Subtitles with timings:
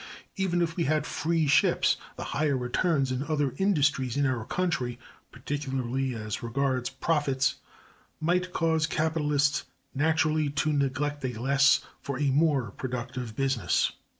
[0.35, 4.97] Even if we had "free ships," the higher returns in other industries in our country,
[5.31, 7.57] particularly as regards profits,
[8.19, 13.91] might cause capitalists naturally to neglect a less for a more productive business.